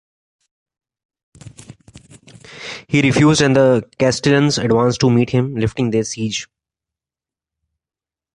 [2.87, 6.47] He refused, and the Castilians advanced to meet him, lifting the siege.